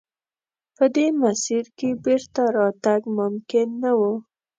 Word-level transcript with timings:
په 0.75 0.85
دې 0.95 1.07
مسیر 1.21 1.65
کې 1.77 1.89
بېرته 2.05 2.43
راتګ 2.57 3.01
ممکن 3.17 3.67
نه 3.83 3.91
و. 3.99 4.01